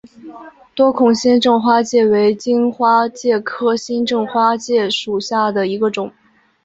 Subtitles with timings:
[0.73, 6.11] 多孔新正花介为荆花介科新正花介属下的一个种。